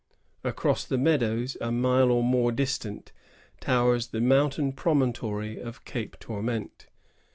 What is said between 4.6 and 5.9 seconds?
promontory of